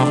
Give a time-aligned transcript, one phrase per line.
[0.00, 0.06] グ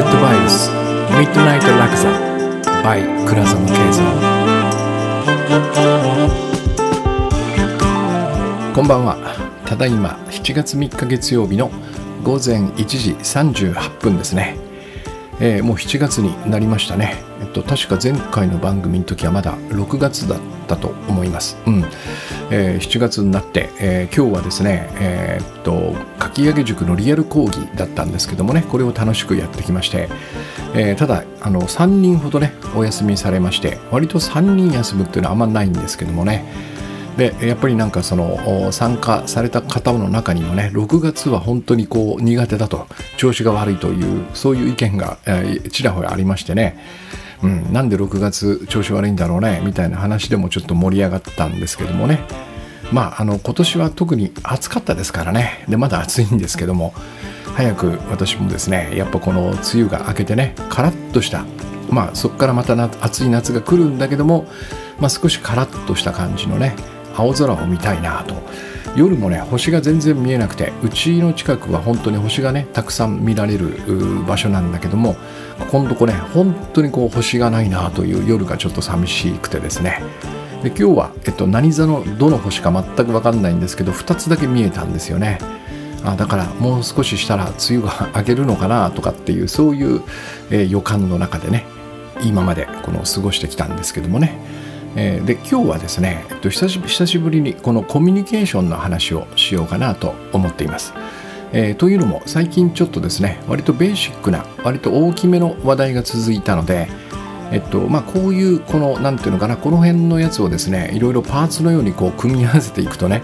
[0.00, 2.10] ッドバイブスミッドナイトラクザ
[2.82, 4.04] by 倉園慶三
[8.74, 9.16] こんばんは。
[9.64, 11.70] ただいま7月3日月曜日の
[12.22, 14.58] 午前1時38分ですね、
[15.40, 17.33] えー、もう7月になりましたね。
[17.44, 21.58] えっと確か前回の番組の時はまだ6月だったと思います。
[21.66, 21.84] うん。
[22.50, 30.08] えー、7月になって、えー、今日はですね、えー、っとかき上げ塾のリアル講義だったんですけどもねこれを楽しくやってきまして、
[30.74, 36.44] えー、ただあの3人ほどねお休みされまして割と3人休むっていうのはあんまないんですけどもね。
[37.18, 42.88] でやっぱりなんかその参加された方の中にもね6月は本当にこう苦手だと
[43.18, 46.76] 調子が悪いというそういう意見が、えー、ちらほらありましてね。
[47.42, 52.20] うん、なんで6月調子悪いんだろうねみたいな話でもちょっと盛り上がったんですけどもね。
[52.92, 55.64] まああの今年は特に暑かったですからね。
[55.68, 56.94] でまだ暑いんですけども
[57.54, 61.44] 早く私もですねやっぱこの梅雨が明けてねカラッとした
[61.90, 64.46] まあそこからまた暑い夏が来るんだけども、
[64.98, 66.74] まあ、少しカラッとした感じのね
[67.16, 68.34] 青空を見たいなと。
[68.96, 75.16] 夜もね星が全然見えなくてうちの近くは本当に星がねたくさん見られる場所なんだけども
[75.70, 80.02] このとこね本当にこう星がないなという夜がちょっと寂しくてですね。
[80.62, 85.38] で今日は、えっと、何座のどの星か全く分かんないんですけど2つだけ見えたんですよね。
[86.04, 90.02] あだからもう少ししたら梅雨が明けるのかなとかっていうそういう、
[90.50, 91.64] えー、予感の中でね
[92.22, 94.38] 今までこの過ごしてきたんですけどもね。
[94.96, 100.94] えー、で今日はですね、えっと、久し久しぶりにこのコミュニケーションの話をしようかなと思っています。
[101.56, 106.88] えー、というのも最近ちょっとですね割とベーシックな割と大きめの話題が続いたので、
[107.52, 113.22] えっとまあ、こういうこの何ていうのかなこの辺のやつをですねいろいろパーツのようにこう組み合わせていくとね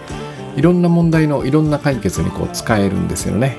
[0.55, 3.57] いろんな問題のいろんな解決にこう使えるんですよね。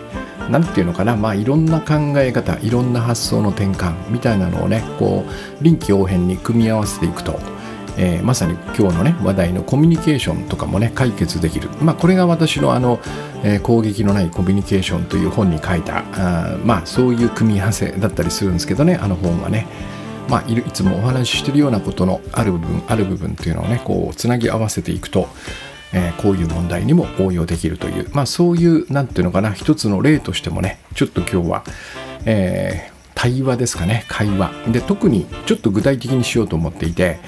[0.50, 7.40] なんていうのかな、まあ、いろんな考え方いろんな発想の転換みたいなのをねこう臨機応変に組み合わせていくと
[8.02, 13.00] えー、まさに今日のね話題のコミュニケーションとかもね解決できる、まあ、これが私のあの、
[13.44, 19.68] えー、攻撃のないコミュニケーションという本に書いたあまあそういう組み合わせだったりするんですけどねあの本はね。
[20.30, 25.28] まあ、いいつもお話ししてるようなことのある部分ある部分っていうのをねこうつなぎ合わせていくと、
[25.92, 31.64] えー、こういう問題にも応用できるという、まあ、そういうなんていうのかな一つの例としてもねちょっと今日は、
[32.26, 34.54] えー、対話ですかね会話。
[34.72, 37.20] で特にちょっと具体的にしようと思っていて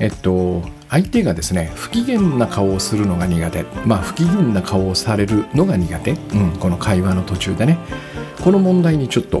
[0.00, 3.64] えっと、相手がですね不機嫌な顔をするのが苦手。
[3.84, 7.78] まあ不機嫌な顔をされるのが苦手、うん、この会話の途中でね。
[8.42, 9.40] この問題にちょっと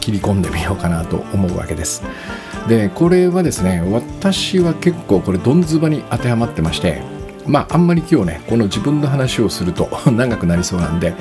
[0.00, 2.02] 切り込んでみようかなと思うわけです。
[2.68, 7.02] でこれはですね私は結構これどんずばに当てはまってまして
[7.46, 11.14] まああんまり今日ねこの自分の話をすると 長くなりそうなんで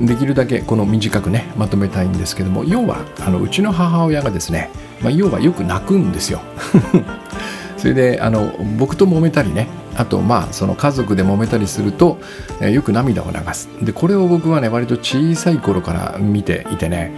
[0.00, 4.70] できるだけこの短くねまとめたいんですけども要はあのうちの母親がですね、
[5.02, 6.40] まあ、要はよく泣くんですよ。
[7.78, 9.68] それであの僕と揉めたりね。
[9.96, 12.18] あとまあその家族で揉めたりすると、
[12.60, 13.68] よく涙を流す。
[13.82, 17.12] でこれを僕はね割と小さい頃から見ていてね。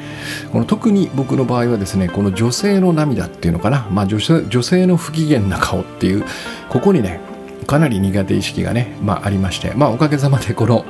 [0.53, 6.25] この特に僕の場合はですねこの女性の涙っていうのかな、まあ、女性女性の不機嫌な顔っていう
[6.69, 7.21] ここにね
[7.67, 10.85] かなり苦手意識がね、まあ、ありまして、まあ、おかげさまでこの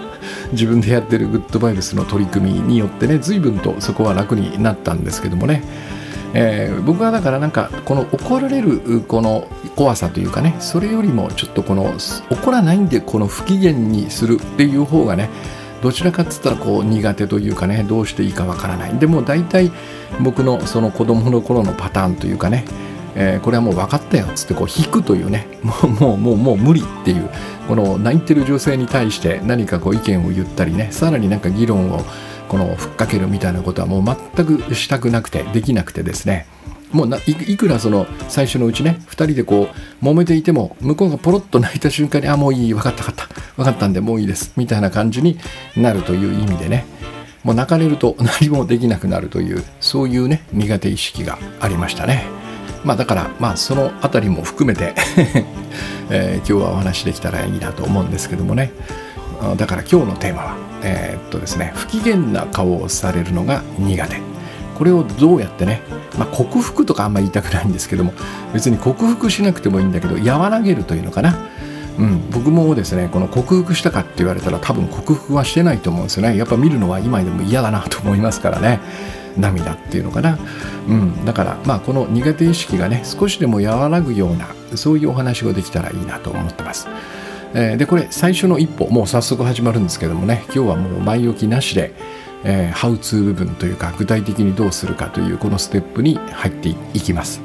[0.53, 5.63] 自分でやってるグッドバイブスの取り組みによってね随分とそこは楽になったんですけどもね。
[6.33, 11.93] えー、僕はだからなんかこの怒られるこの怖さというかねそれよりもちょっとこの
[12.31, 15.29] 怒らないんでこの不機嫌にするっていう方がね
[15.83, 18.99] どちらかっつったらこう苦手というかねどうしていいかわからない。
[18.99, 19.73] でも大体
[20.23, 22.65] 僕のその子供の頃のパターンというかね、
[23.15, 27.31] えー、これはもう分かったよっつってこう引くというねもうもうもうもう無理っていう
[27.67, 32.05] この泣いてる女性に対して何かこう意見を言ったりねさらになんか議論を
[32.51, 36.49] このふっかけるみたいなことはもう全くしたくなくてできなくてですね。
[36.91, 39.69] もういくらその最初のうちね2人でこ
[40.03, 45.39] う揉めていても向こうがポロッと泣いた瞬間にあもういい分かった分かった分かったんでもういいですみたいな感じに
[45.77, 46.85] なるという意味でね。
[47.45, 52.25] もう泣かれると 何もできなくなるというそういうね苦手意識がありましたね。
[52.85, 54.95] まあだからまあその辺りも含めて
[56.11, 58.73] えー、今日はお話できたらいいなと思うんですけどもね。
[59.57, 64.21] だから今日のテーマはえー、っとですね不機嫌な顔をされるのが苦手。
[64.77, 65.83] これをどうやってね、
[66.19, 68.15] まあ、克服とかあんま言いたくないんですけども
[68.55, 71.37] 別に克服しなくてもいいんだけど和らげるというのかな。
[71.99, 76.37] うん、僕もですねこの克服したかって言われたら多分克服はしてないと思うんですよね。
[76.37, 78.81] やっぱ見るのは今でも嫌だなと思いますからね。
[79.37, 80.39] 涙っていうのかな、
[80.89, 86.89] うん、だからまあこの苦手意識がね少しでも和らぐようなそういうお話ができたらいいなと思ってます。
[87.55, 91.93] えー、でこれ最初の一歩もう早速始まるんですけどもね今日はもう前置きなしで、
[92.45, 97.43] えー、ハウツー部分というか具体的にどうするかというこのステップに入っていきます。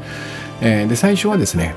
[0.62, 1.76] えー、で最初はですね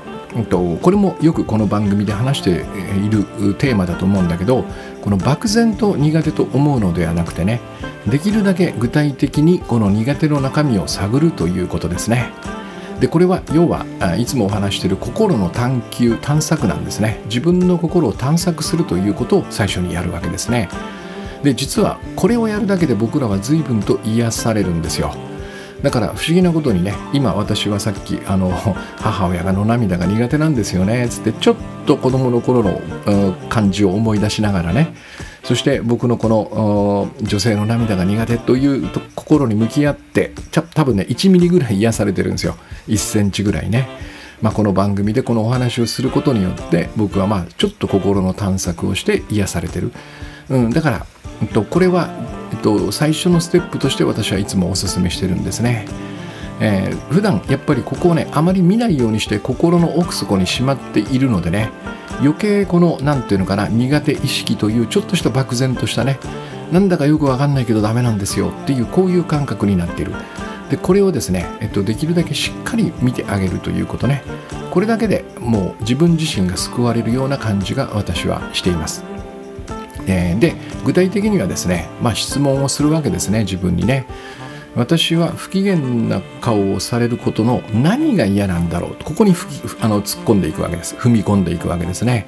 [0.51, 4.63] これもよくこの番組で話しているテーマだと思うんだけど
[5.01, 7.61] この漠然と苦手と思うのではなくてね
[8.07, 12.31] できるだけ具体的にこの苦手の中身を探るということですね
[12.99, 13.85] でこれは要は
[14.17, 17.21] いつもお話している心の探求探索なんですね。
[17.25, 20.69] 自分の心を探索するということを最初にやるわけですね。
[21.43, 25.13] で実はこれをやるだけで僕らは随分と癒されるんですよ。
[25.81, 28.51] だから不思議なことにね今私はさっきあの
[28.99, 31.55] 母親がの涙が苦手なんですよねつってちょっ
[31.85, 32.81] と子供の頃の
[33.47, 34.93] 感じを思い出しながらね
[35.49, 42.55] そして僕のこの女性の涙が苦手というと心に向き合って多分ね1ミリぐらい癒されてるんですよ
[42.87, 43.89] 1センチぐらいね。
[44.43, 49.91] まあ、この番組でこのお話をすることによって僕はまあちょっと心の探索をして癒されてる、
[50.49, 51.05] うん、だから、
[51.41, 52.11] えっと、これは
[52.51, 55.87] えっと、最初のステップとして私はいつもお勧めしてるんですね。
[56.59, 61.71] えー、普段やっぱりここをねあまり見ないようにして心の奥底にしまっているのでね
[62.19, 66.19] 余計この何て言うのかな苦手意識というちょっとした漠然としたね
[66.71, 70.13] なんだかよくわかんないけどダメなんですよっていうこういう感覚になっている。
[70.69, 74.21] でこれをですね、えっと、できるだけしっかり見てあげるということね。
[74.69, 79.03] これだけでもう自分自身が救われるような感じが私はしています、
[80.05, 80.53] で
[80.85, 84.05] 具体的にはですね、まあ、質問をするわけですね自分にね。
[84.75, 89.33] 私は不機嫌な顔をされることの何が嫌なんだろうとここに
[89.81, 90.95] あの突っ込んでいくわけです。
[90.95, 92.27] 踏み込んでいくわけですね。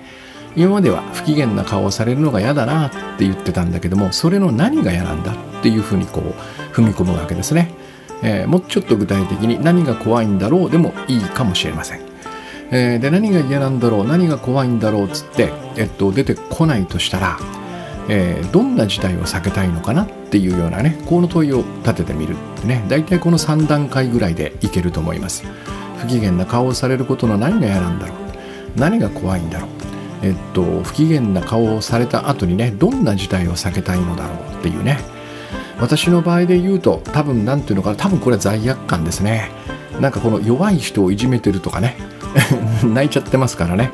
[0.55, 6.33] 今までは不機嫌な顔をされるのが嫌だなって言ってたんだけどもそれの何が嫌なんだっていうふうにこう
[6.73, 7.73] 踏み込むわけですね、
[8.21, 12.01] えー、もうちょっと具体的に何が怖いんだろうでもいいかもしれません。
[12.73, 17.37] えー、で何が嫌なんだろう何が怖いんだろうっつって、えっと、出てこないとしたら
[18.09, 25.43] えー、どんな事態を避けたいのかなっていうようなねこの問いを立ててみるってね大体この3段階ぐらいでいけると思います。
[25.97, 28.17] 不機嫌な顔をされることの何が嫌なんだろう。
[28.75, 29.69] 何が怖いんだろう。
[30.23, 34.97] えっと不機嫌な顔をされた後にねどんな事態を避けたいのだろうっていうね。
[35.79, 39.49] 私の場合で言うと多分何ていうのかな多分これは罪悪感ですね。
[39.99, 41.97] なんかこの弱い人をいじめてるとかね
[42.83, 43.91] 泣いちゃってますからね。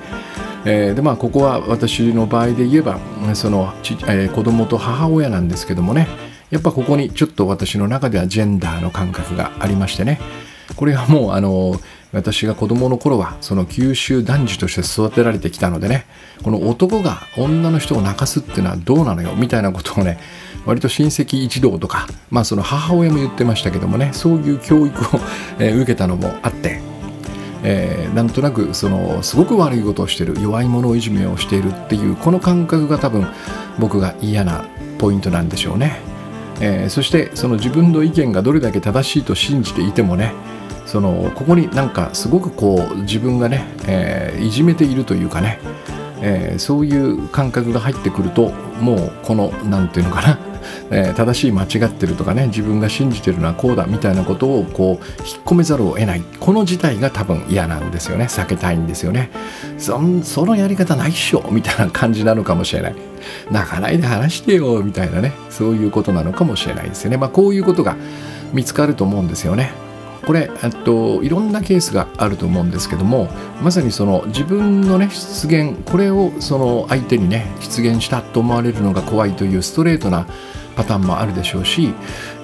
[0.70, 3.00] えー、でまあここは私の場合で言えば
[3.36, 6.08] そのち、えー、子供と母親なんですけどもね。
[6.50, 10.20] やっぱここにちょっと私の中ではジェンダーの感覚がありましてね。
[10.76, 11.76] これはもうあの
[12.12, 16.06] 私が子供の頃はその九州男児として育てられてきたのでね。
[16.44, 20.20] この男が女の人を泣かすっていうのはどうなのよみたいなことをね
[20.66, 24.12] 割と親戚一同とかまあその母親も言ってましたけどもね。
[24.12, 25.20] そういう教育を、
[25.60, 26.97] え、受けたのもあって。
[27.64, 33.28] えー、なんとなくそのすごく悪いことをしてる弱い者いじめをしているっていうこの感覚が多分
[33.80, 34.66] 僕が嫌な
[35.00, 36.00] ポイントなんでしょうね、
[36.62, 40.34] えー、そしてその自分の意見がどれだけ正しいと信じていてもね
[40.86, 45.60] そのここになんかすごくこう自分がね、えー、いじめているというかね、
[46.22, 50.47] えー、そういう感覚が入ってくるともうこの何て言うのかな
[50.90, 56.24] えー、正しい間違ってるとかね自分が信じてるのはこうだみたいなことをこう引っ込めざるを得ない。
[56.40, 58.26] この事態が多分嫌なんですよね。
[58.26, 59.32] 避けたいんですよね。
[59.78, 62.96] そそのやり方ないっしょみたいな感じなのかもしれない。
[63.52, 65.34] 泣かないで話してよみたいなね。
[65.50, 67.18] そういうことなのかもしれないですよね。
[67.18, 67.96] まあこういうことが
[68.54, 69.72] 見つかると思うんですよね。
[70.28, 70.50] これ
[70.84, 73.30] といろんなケースがあると思うんですけども
[73.62, 80.28] まさにその自分のね出現これをその相手にね出現したと思われるのが怖いというストレートな
[80.78, 81.94] パターンもあるでしょうし、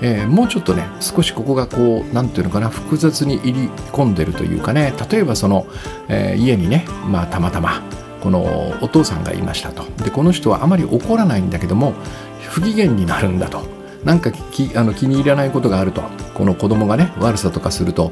[0.01, 5.67] えー、もうちょっとね少しここがこう何て言うのかな複雑に入り込んでるというかね例えばその、
[6.09, 7.83] えー、家にねまあたまたま
[8.21, 9.83] このお父さんがいましたと。
[10.03, 11.93] でこの人はあまり怒らないんだけども
[12.41, 13.61] 不機嫌になるんだと。
[14.03, 16.01] なんか気あの気に入らないことがあると。
[16.33, 18.11] この子供がね悪さとかすると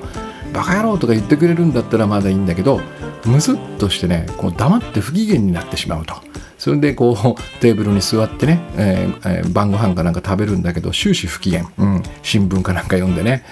[0.54, 2.80] バカ野郎とか言ってくれるんだったらまだいいんだけど
[3.26, 6.16] ムスッとしてねこう黙って不機嫌になってしまうと。
[6.62, 13.44] それでこう テーブルに座ってね、えー、晩ご飯かなんか食べるんだけど終始不機嫌、うん、新聞かなんか読んでね。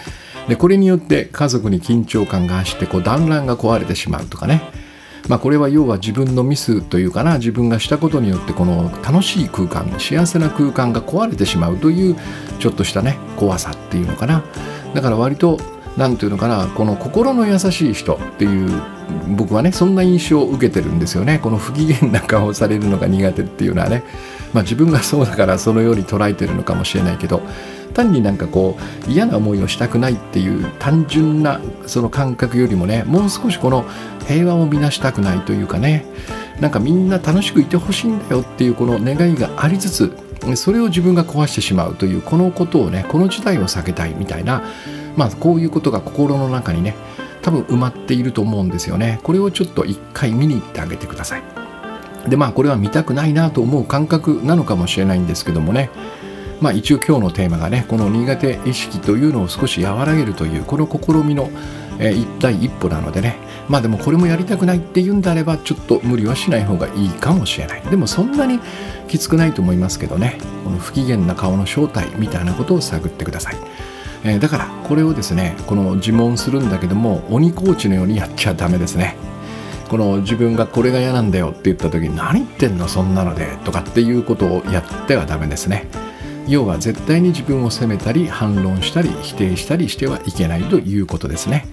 [0.48, 4.62] でこれによって家族に緊張感が走ってこう団らんが壊れてしまうとかね。
[5.28, 12.16] まあ、これは要は自分のミスというかな自分がしたことによってこの楽しい空間幸せな空間が壊れてしまうという
[12.60, 14.44] ちょっとしたね怖さっていうのかな。
[14.94, 15.60] だから割と
[15.98, 18.82] 何て言うのかなこの心の優しい人っていう
[19.36, 21.40] 僕はねそんな印象を受けてるんですよね。
[21.40, 24.04] この不機嫌な顔をされるのが苦手っていうのはね。
[24.54, 27.42] まあ自分がそうだからそのように捉えてるのかもしれないけど
[27.94, 28.78] 単になんかこ
[29.08, 33.86] う嫌な思いをしたくないっていう単純なその感覚よりもねもう少しこの
[34.28, 36.06] 平和を乱したくないというかね。
[36.60, 40.12] なんかみんな楽しくいてほしいんだよっていうこの願いがありつつ
[40.56, 44.64] それを自分が壊してしまうというこのことをねこの事態を避けたいみたいな
[45.20, 46.96] まあこういうことが心の中にね
[47.42, 49.20] 多分埋まっていると思うんですよね。
[49.22, 51.44] これをちょっと一回見に行ってあげてください。
[52.30, 55.90] でまあこれは見たくないなと思う感覚なのかもしれないんですけどもね。
[56.62, 61.50] まあ一応今日のテーマがねこの苦手意識というのを少し和らげるというこの試みの、
[62.00, 63.36] えー、第一歩なのでね。
[63.68, 67.82] まあでもこれもやりたくないっていうんであればちょっと無理はしない方がいいかもしれない。
[67.82, 68.60] でもそんなに
[69.10, 70.38] きつくないと思いますけどね。
[70.64, 73.58] この不機嫌な顔の正体みたいなことを探ってください。
[74.24, 79.16] えー、だからこれをですねこの自問するんだけども鬼コーチのようにやっちゃダメですね。
[79.90, 85.88] この自分がこれが嫌なんだよって言った時に何言ってんのそんなのでとかっていうことをやってはダメですね。
[86.48, 91.66] 要は絶対に自分を責めたり反論したり否定したりしてはいけないということですね。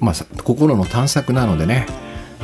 [0.00, 1.86] まあ心の探索なのでね。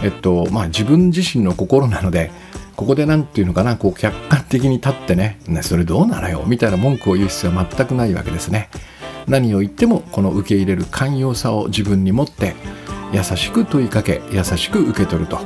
[0.02, 2.30] えっとまあ自分自身の心なので
[2.74, 8.68] ここで何て言うのかなこう客観的に立ってねねそれどうなのよみたいな文句を言う必要は全くないわけですね。
[9.26, 12.54] 何を言ってもこの受け入れる寛容さを自分に持って
[13.12, 15.38] 優しく問いかけ優しく受け取ると、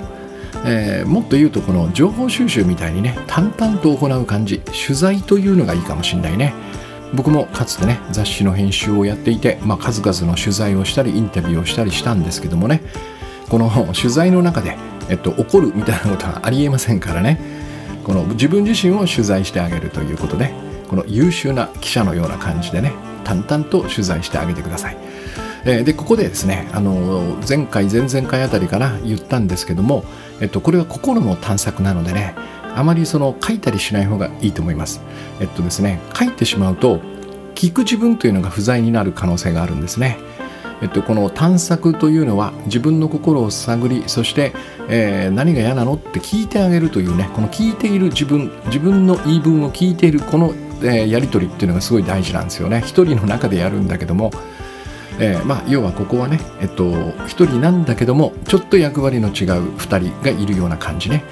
[0.64, 6.54] えー、もっと言うとこの情報収集みたいにね淡々と行う感じ取材というのがいいかもしれないね。
[7.14, 12.82] 僕もかつてね雑誌の編集をやっていて、まあ、数々の取材をしたりインタビューをしたりしたんですけどもね。
[13.48, 14.76] この 取材の中で、
[15.08, 17.40] えっと、怒るみたいなことはありえませんからね。
[18.06, 20.54] この自分自身を取材してあげるということで
[20.88, 22.92] この優秀な記者のような感じでね
[23.26, 24.96] 淡々と取材してあげてください。
[25.64, 30.04] えでここでですねあの前回前々回あたりかな言ったんですけども、
[30.40, 32.36] えっと、これは心の探索なのでね
[32.76, 35.00] あまりその書いたりしない方がいいと思います。
[35.40, 37.00] えっとですね書いてしまうと
[37.56, 40.18] 聞く自分というのが不在になる可能性があるんですね。
[40.82, 44.52] えっと、この探索というのは自分の心を探りそして、
[44.88, 50.52] えー、何が嫌なのって聞いてあげるというねこの聞いている自分自分の言い分を聞いているこの
[50.82, 52.82] えー、やり取りっていうのがすごい大事なんですよね。
[52.84, 54.30] 一人の中でやるんだけども、
[55.18, 61.24] えー、まあ要はここはねえっと一人なんだけどもちょっと役割の違う二人がいるような感じね。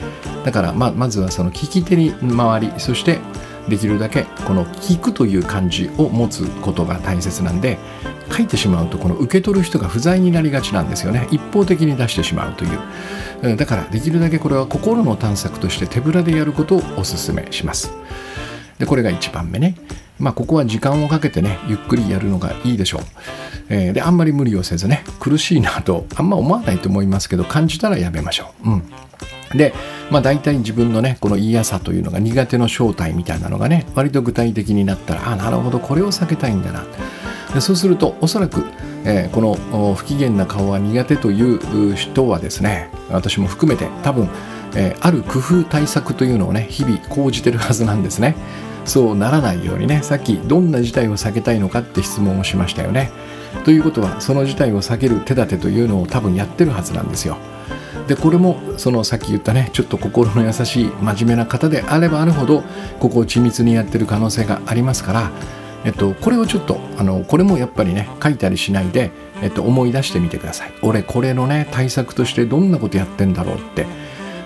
[0.44, 3.18] だからまあまずはその聞き手に回りそして
[3.68, 7.78] できるだけこの聞くという感じを持つことが大切なんで
[8.30, 11.28] 書いてしまうとこの受け取る人が不在になりがちなんですよね。
[11.30, 12.68] 一方的に出してしまうとい
[13.52, 13.56] う。
[13.56, 17.92] だからできるだけこれは心の探索として手ぶらでやることをお勧めします。
[18.78, 19.76] でこれが1番目ね。
[20.18, 23.00] まあここは時間をかけてねゆっくりやるのがいいでしょう、
[23.68, 28.70] えー、であんまり無理をせずね苦しいなとあんま思わないと思いますけど感じたらやめましょう。
[28.70, 28.82] うん。
[29.56, 29.72] で、
[30.10, 36.84] まあ、大体自分のねこの嫌さというのが苦手の正体みたいなのがね割と具体的になったらあなるほどこれを避けたいんだな。
[37.52, 38.64] でそうするとおそらく、
[39.04, 44.28] えー、この不機嫌な顔が苦手という人はですね私も含めて多分
[44.76, 48.36] えー、ある工夫対策というのをね日々講じてるはずなんですね。
[48.84, 53.10] そうならないようにねさっきどんな事態を避けたいのかって質問をしましたよね。
[53.64, 57.36] ということはその事態を避ける手立てというのを多分やってるはずなんですよ。
[58.08, 62.62] でこれもそのさっき言ったねちょっと心の優しい真面目な方であればあるほど
[63.00, 65.30] ここを緻密にやってる可能性がありますから
[65.84, 69.10] えっと、これをちょっとあのこれもやっぱりね書いたりしないで、
[69.42, 70.72] えっと、思い出してみてください。
[70.82, 73.86] 俺これのね対策としてどんなことやってんだろうって。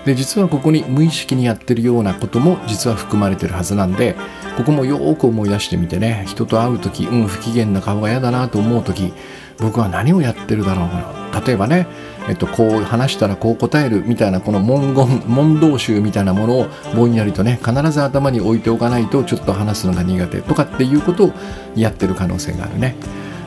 [0.05, 4.15] で実はここに無意識にやってるようなことも実は含まれてるはずなんで
[4.57, 6.25] ここもよーく思い出してみてね。
[6.27, 9.13] 人と会う時うん不機嫌な顔が嫌だなと思う時
[9.59, 11.41] 僕は何をやってるだろうな。
[11.45, 11.87] 例えばね
[12.27, 21.33] えっと、こう話したらこう答えるみたいなこの文言問答集みたいなものをぼんやりとね必ず頭に置いておかないとちょっと話すのが苦手とかっていうことを
[21.75, 22.95] やってる可能性があるね、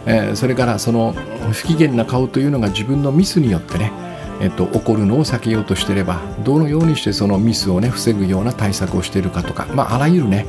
[0.07, 1.13] えー、それからその
[1.53, 3.93] 不機嫌な顔というのが自分のミスによってね
[4.43, 10.47] えっと、起こるのを避けようとしていればどのようにしてそのミスをね防ぐような対策をしているかとか、まあ、あらゆるね、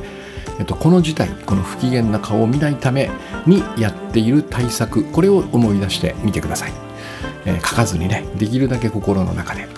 [0.58, 3.08] えっと、この事態この不機嫌な顔を見ないため
[3.46, 6.72] にやっている対策これを思い出してみてください、
[7.46, 9.68] えー、書かずにねできるだけ心の中で。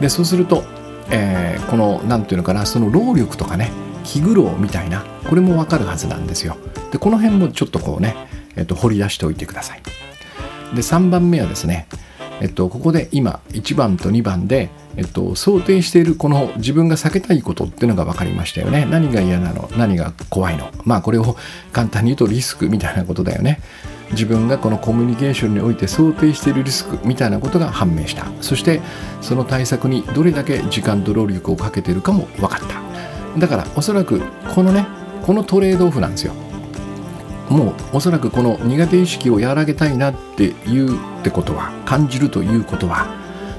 [0.00, 0.62] でそうすると、
[1.10, 3.70] えー、この何て言うのかなその労力とかね
[4.04, 6.56] 気苦労みたいなこれもわかるはずなんですよ。
[6.92, 8.14] でこの辺もちょっとこうね、
[8.56, 9.82] えっと、掘り出しておいてください。
[10.74, 11.86] で3番目はですね
[12.40, 18.86] えっと、ここで今1番と2番で、えっと、想定しているこの自分が避けたいことっていうのが分かりましたよね。
[18.88, 19.68] 何が嫌なの？
[19.76, 20.70] 何が怖いの？
[20.84, 21.36] まあこれを
[21.72, 23.60] 簡単に言うとリスクみたいなことだよね。
[24.12, 28.26] 自分がこのコミュニケーションにおいて想定しているリスクみたいなことが判明した。
[28.40, 28.80] そして
[29.20, 33.38] その対策にどれだけ時間と労力をかけているかも分かった。
[33.38, 34.22] だからおそらく
[34.54, 34.86] このね
[35.22, 36.32] このトレードオフなんですよ。
[37.50, 43.06] もうおそらくこの苦手意識を和らげたいなっていうってことは感じるということは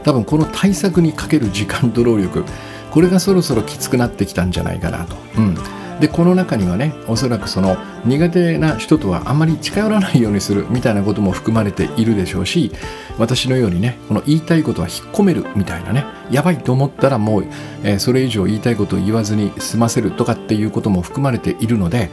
[0.04, 2.46] 多分この対策にかける時間と労力
[2.92, 5.16] これがそろそろきつくなってきたんじゃないかなと。
[5.38, 5.56] うん
[6.00, 12.72] でこの中にはねおそらくその苦手な人とはあまり近寄らないようにするみたいなことも含まれているでしょうし
[13.18, 17.44] 私のようにねこの言いたいことは引っ込めるみたいなねやばいと思ったらもう、
[17.84, 22.10] えー、それ以上言いたいことを言わずに済ませるとかっていうことも含まれているので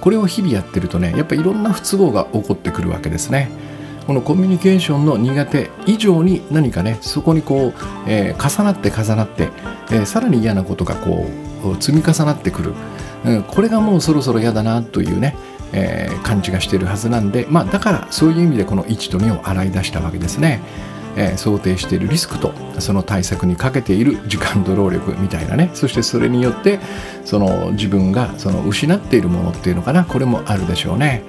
[0.00, 3.50] これを日々やってるとねやっぱいろんな不都合が起こってくるわけですね。
[4.06, 7.74] このコミュニケーションの苦手以上に何かねそこにこう、
[8.08, 9.50] えー、重なって重なって、
[9.92, 11.26] えー、さらに嫌なことがこ
[11.64, 12.74] う積み重なってくる、
[13.24, 15.36] うん、これがもうそろそろ嫌だなというね、
[15.72, 20.60] えー、感じがしてるはずなんで、まあ、だからそういう意味でこの1と2を洗い出したわけですね。
[21.16, 25.70] え、想定しているリスクとその対策にかけている時間と労力みたいなね。
[25.74, 26.78] そしてそれによって
[27.24, 30.04] その自分がその失っているものっていうのかな。
[30.04, 31.22] これもあるでしょうね、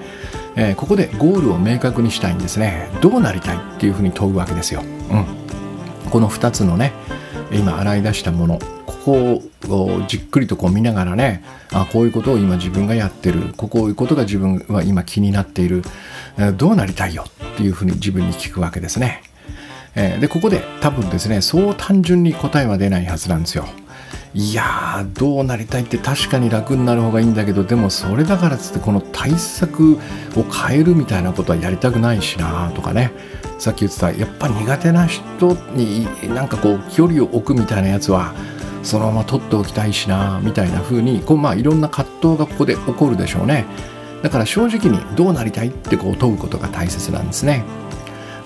[0.56, 2.88] えー、ここでゴールを明確にしたいんですね。
[3.00, 6.92] どうなりたいっていうふうに問うわけですよ、うん、この2つのね
[7.52, 8.58] 今洗い出したもの。
[8.86, 13.52] ここをじっくりとこう見ながらねあこういうことを今自分がやってる。
[13.56, 15.82] こういうことが自分は今気になっている。
[16.56, 19.22] どうなりたいよっていうふうに自分に聞くわけですね。
[19.94, 23.66] えー、でここで多分ですねそう単純に答えは出ないはずなんですよ。
[24.34, 29.98] いやーどうなりたいって確かに楽になる方がいいんだけどでもそれだからっつってこの対策
[30.36, 33.12] を変えるみたいなことはやりたくないしなとかね。
[33.58, 38.34] さっき言ってたやっぱ苦手な人になんかこう距離を置くみたいなやつは
[38.82, 43.66] そのまま取っておきたいしなみたいな風にこうまあいろんな葛藤がここで起こるでしょうね。
[44.22, 47.64] だから正直にどうなりたいってこう問うことが大切なんですね。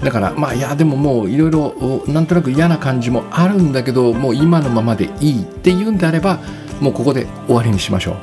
[0.02, 6.40] だからまあいやでももういろいろなんとなく嫌な感じもあるんだけどもう今のままでいいっていうんであれば
[6.80, 8.16] もうここで終わりにしましょう。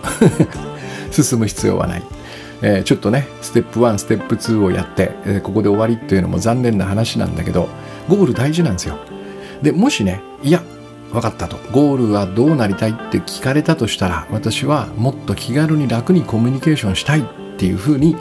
[1.23, 2.03] 進む必要はない、
[2.63, 7.69] えー、ちょっとねステップ1ステップ2をやって、えー、ここで終わりっていうのも残念な話なんだけど
[8.09, 8.97] ゴール大事なんですよ。
[9.61, 10.61] でもしねいや
[11.11, 11.57] 分かったと。
[11.71, 17.23] ゴールはどうなりたいって聞かれたとしたら私はもっと気軽に楽にコミュニケーションしたいっ
[17.57, 18.17] ていうふうに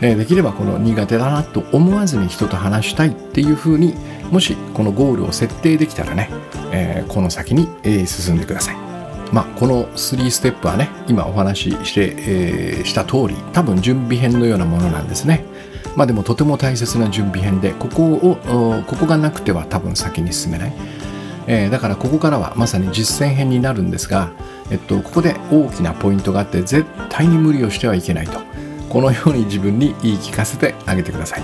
[0.00, 3.94] えできればこの苦手だなと思わずに人と話したいっていうふうに
[4.30, 6.30] もしこのゴールを設定できたらね、
[6.72, 8.76] え、この先に、え進んでください。
[9.32, 15.44] まあ、この3ステップはね今お話しして、えー、した通り多分準備編のようなものなんですね。
[15.96, 20.72] まあでもとても大切な準備編でここをここがなくては多分先に進めない。
[21.46, 24.30] えー、だからここからはまさに実践編になるんですが、
[24.70, 28.49] えっと、ここで大きなポイントがあって絶対に無理をしてはいけないと。
[28.90, 31.42] このように自分に言い聞かせてあげてください。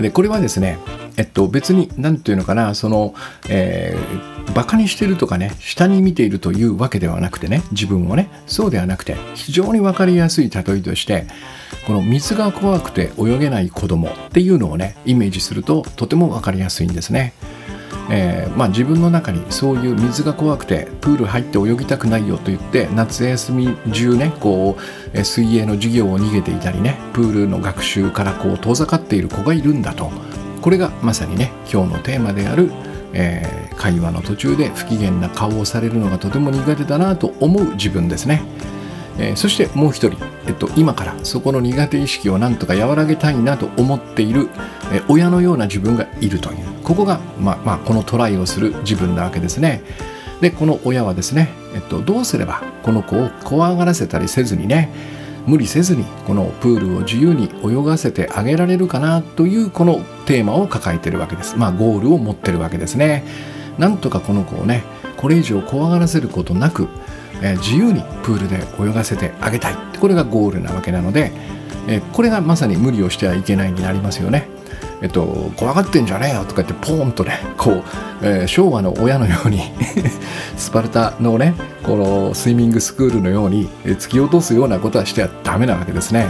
[0.00, 0.78] でこれはですね、
[1.16, 3.14] えっと、別に何て言うのかなその、
[3.48, 11.26] えー、バカにしてるとかね下に見ているというわけではなくてね自分をねそうではなくて非常に分かりやすい例えとして
[11.86, 17.34] この水が怖くて泳げない子供っていうのをねイメージするととても分かりやすいんですね。
[18.10, 24.76] えー、まあ、自分の中にそういう水が怖くてプール入って泳ぎたくないよと言って夏休み中ねこ
[25.14, 30.10] う水泳の授業を逃げていたりねプールの学習からこう遠ざかっている子がいるんだと
[30.60, 32.70] これがまさにね今日のテーマである、
[33.12, 38.42] えー、会話の途中で不機嫌な顔をされるのがとても苦手だなと思う自分ですね。
[39.18, 44.48] えー、そしてもう一人、えっと、今からそこの苦手意識をなんとか和らげたいなと思っている、
[44.92, 49.82] えー、親のような自分がいるというここが、まあ、まあ、このトライをする自分なわけですね。
[50.40, 54.90] でこの親はですね、えっと、どうすればこの子を怖がらせたりせずにね
[55.46, 61.56] 無理せずにこのプールを自由に泳がせてあげられるかなというこのテーマを抱えているわけです。
[61.56, 63.24] まあゴールを持ってるわけですね。
[63.78, 64.84] なんとかこの子をね
[65.16, 66.88] これ以上怖がらせることなく
[67.44, 71.30] え自由にプールで泳がせてあげたいこれがゴールなわけなので、
[71.86, 74.48] えこれがまさに無理をしてはいけないになりますよね。
[75.02, 77.82] えっと、怖がってんじゃねえよとか言ってポーンとねこう、
[78.22, 79.60] えー、昭和の親のように
[80.56, 86.28] スパルタのねこのスイミングスクールのように突き落とすようなことはしてはダメなわけですね。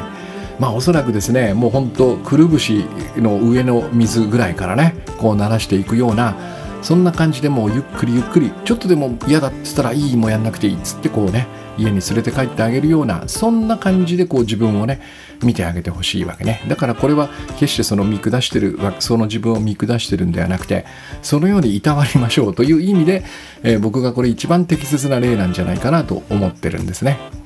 [0.59, 2.85] まあおそらくですねもう本当くるぶし
[3.17, 6.35] の上の水ぐらいからねこう鳴らしていくような
[6.85, 11.47] そんな感じでもうゆっくりゆっくりちょっとでも嫌だって言ったらいいもうやんなくていいっつってこうね
[11.79, 15.01] 家に連れて帰ってあげるようなそんな感じでこう自分をね
[15.43, 20.85] 見てあげてほしいわけねだからこれは決してその見下してるその自分を見下してるんではなくて
[21.23, 23.25] そのようにいたわりましょうという意味で、
[23.63, 27.44] えー、僕がこれ一番適切な例なんじゃないかなと思ってるんですね。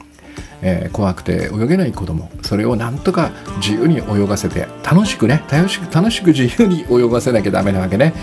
[0.62, 2.30] えー、怖くて泳げない子供。
[2.42, 8.14] それをなんとか自由に泳がせて楽しくね楽しく楽しく自由に泳がせなきゃダメなわけね。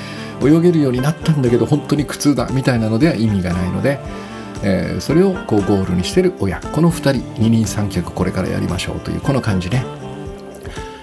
[0.42, 4.00] 泳げるようになったんだけど本当に苦痛だみたいなのでは意味がないので、
[4.64, 6.60] えー、それをこうゴールにしてる親。
[6.60, 9.86] この2人二人三脚これからやりましょうというこの感じね、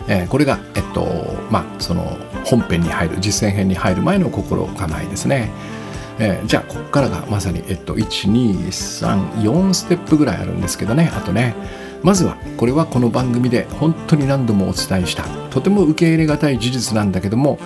[0.09, 1.07] えー、これがえっと
[1.51, 5.51] まあその本編に入る実践編に入る前の心構えですね、
[6.25, 11.11] えー、じゃあここからがまさに、えっと、1234ステップぐらいあるんですけどね。
[11.17, 11.57] あとね
[12.05, 17.59] まずはこれはこの番組で本当に何度もお伝えしたとても受け入れがたい事実なんだけども、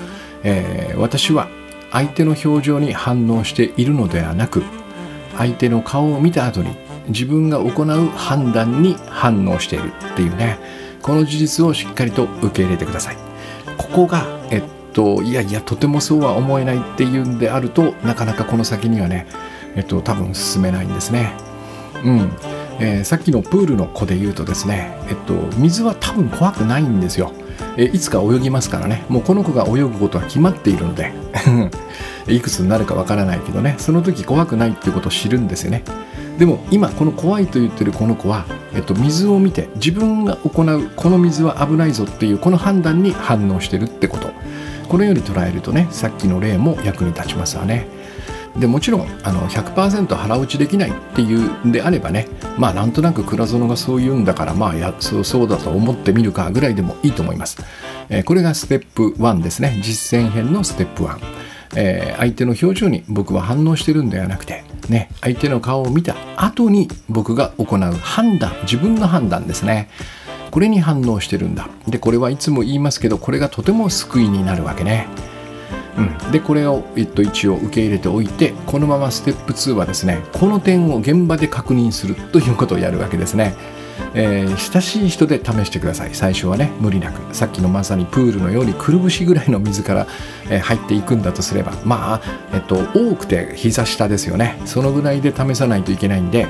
[0.43, 1.49] えー、私は
[1.93, 4.63] 相手の表情に反応しているのではなく
[5.37, 6.77] 相手の顔を見た後に
[7.09, 10.59] 自分が行う判断に反応しているっていうね
[11.03, 13.17] この事実をしっかりと受け入れてください。
[13.77, 14.63] ここがえっ
[14.97, 19.27] といやいやとてもそうは思えないっていうんであるとなかなかこの先にはね
[19.77, 21.33] えっと多分進めないんですね。
[22.03, 22.33] うん。
[22.79, 27.33] えー、さっきのプールの子で言うとですね、えっと、水は多分怖くないんですよ。
[27.79, 31.13] えいつか泳ぎますからね、もうこの子が泳ぐことは決まっているので、
[32.29, 35.85] いくつになるかわからないけどね、その時怖くないっていうことを知るんですよね。
[36.39, 44.29] でも今この怖いと言ってるこの子は、えっと、水を見て自分が行うこの水は危ないぞっていうこの判断に反応してるってこと。
[44.87, 47.87] このように捉えるとねさっきの例も役に立ちますわね。
[48.59, 57.59] でもちろんあの100%腹落ちできないっていうんであればねまあなんとなく倉園がそう言うんだからまあやそうそうだと思ってみるかぐらいでもいいと思います、
[58.09, 59.79] えー、これがステップ1ですね。
[59.83, 61.19] 実践編のステップ1、
[61.77, 69.91] えー、相手の表情に僕は反応してるんではなくてね相手の顔を見た後に僕が行う判断自分の判断ですね。
[70.57, 71.69] これに反応してるんだ。
[71.87, 75.07] でこれはいつも言いますけどこれがとても救いになるわけね。
[75.99, 83.55] うん、でこれを、えっと、一応受け入れておいてこのままステップ2はですねこの点を現場で確認するということをやるわけですね、
[84.15, 86.11] えー、親しい人で試してください。
[86.13, 87.35] 最初はね無理なく。
[87.35, 90.07] さっきのまさにプールのようにくるぶしぐらいの水から、
[90.51, 91.73] えー、入っていくんだとすれば。
[91.85, 92.21] まあ、
[92.55, 94.59] えっと、多くて膝下ですよね。
[94.65, 96.47] そのぐらいで試さないといけないんで、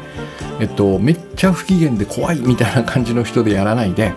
[0.61, 4.13] えっと、めっちゃ不機嫌で怖いみたいな感じの人でやらないで。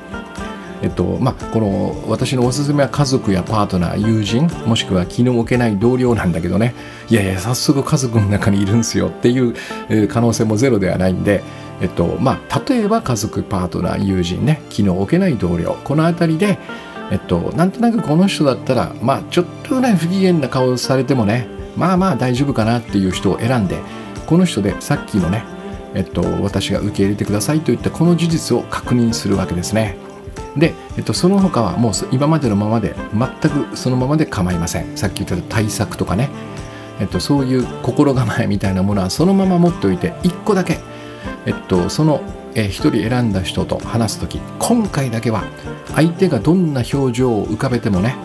[0.81, 6.73] えっとまあ、この私のおすすめは家族やパートナー友人もしくは気の置けない同僚なんだけどね。
[7.09, 9.53] いやいや早速家族の中にいるんですよっていう
[10.07, 11.43] 可能性もゼロではないんで、
[11.81, 16.57] えっとまあ、例えば家族パートナー友人ね気の置けない同僚この辺りで
[17.11, 23.79] えっと、なんとなくこの人だったら、まあ、ちょっとね不機嫌な顔されてもねまあまあ大丈夫かなっていう人を選んで
[24.27, 25.43] この人でさっきのね、
[25.95, 29.97] えっと、私が受け入れてくださいといったこの事実を確認するわけですね。
[30.55, 36.29] で、えっと、その他はもう今までのままで全くそのままで構いませんさっき言った対策とかね、
[36.99, 40.79] えっと、そういう心構えみたいなものはそのまま持っておいて1個だけ、
[41.45, 42.21] えっと、その
[42.53, 45.43] 1人選んだ人と話す時今回だけは
[45.95, 48.15] 相手がどんな表情を浮かべてもね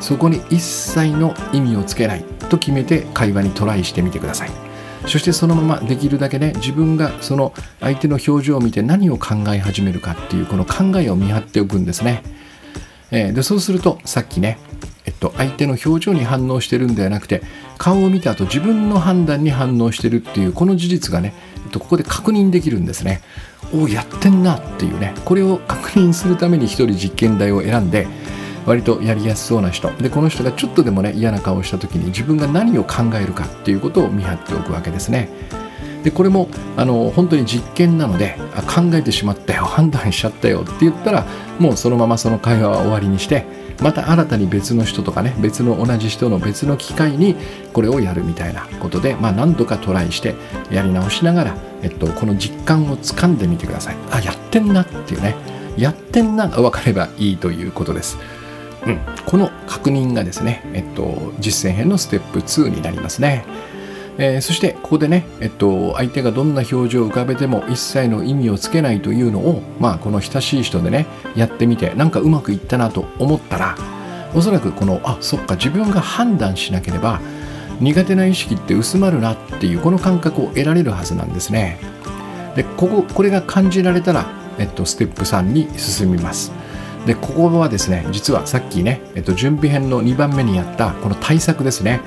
[0.00, 4.50] そこに一切の意味をつけないと決めて会話にトライしてみてください。
[5.06, 12.22] そしてそのままできるだけね自分がその相手の表情を見て何を考え始めるかっていうこの考えを見張っておくんですね、
[13.10, 14.58] えー、でそうするとさっきね
[15.24, 17.42] と、相手の表情に反応してるんではなくて
[17.78, 21.32] 顔を見た後自分の判断に反応してるっていうこの事実がね、
[21.72, 23.22] ここで確認できるんですね。
[23.72, 25.14] おおやってんなっていうね。
[25.24, 28.06] これを確認するために一人実験台を選んで
[28.66, 29.90] 割とやりやすそうな人。
[29.92, 35.28] でこの人がちょっとでもね嫌な顔をした時に自分が何を考えるかっていうことを見張っておくわけですね。
[36.04, 38.36] でこれもあの本当に実験なので
[38.68, 41.26] 考えてしまったよ判断しちゃったよって言ったら
[41.58, 47.36] もうそのままその会話は終わりにしてまた新たに別の人とかね別の同じ人の別の機会に
[47.72, 50.34] これをやるみたいなことで、まあ、何度かトライして
[50.70, 53.96] やり直しながら、えっと、この実感をつかんでみてください。
[54.10, 55.34] あやってんなっていうね。
[55.76, 58.18] やってんなが分かればいいということです。
[58.86, 63.44] うん、この確認がですね、えっと、実践編のステップ2になりますね。
[64.18, 73.76] えー、そしてここでね、えっと、相手がどんな表情を浮かべても一切の意味をつけないというのを、まあ、この親しい人でねやってみてなんかうまくいったなと思ったら
[74.34, 77.20] おそらくこのあそっか自分が判断しなければ
[77.80, 81.78] 苦手な意識って薄まるなっていうこの感覚を得られるはずなんですね。
[82.54, 84.26] でこここれが感じられたら、
[84.58, 86.52] えっと、ステップ3に進みます。
[87.06, 92.00] でここはですね実はさっきね、えっと、準備編の2番目にやったこの対策ですね。